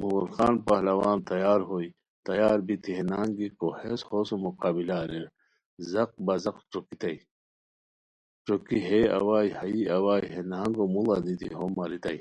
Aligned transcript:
مغل 0.00 0.26
خان 0.34 0.54
پہلوان 0.66 1.18
تیار 1.30 1.60
ہوئے 1.68 1.88
تیار 2.26 2.58
بیتی 2.66 2.90
ہے 2.96 3.02
نہنگ 3.10 3.32
گیکو 3.38 3.68
ہیس 3.80 4.00
ہو 4.08 4.18
سوم 4.28 4.40
مقابلہ 4.46 4.96
اریر، 5.02 5.24
زق 5.90 6.10
پہ 6.24 6.34
زق 6.44 6.56
ݯوکیتائے، 6.70 7.18
ݯوکی 8.44 8.78
ہئے 8.88 9.00
اوائے 9.18 9.48
ہائی 9.58 9.80
اوائے 9.96 10.26
ہے 10.32 10.40
نہنگو 10.50 10.84
موڑا 10.92 11.16
دیتی 11.24 11.48
ہو 11.56 11.64
ماریتائے 11.76 12.20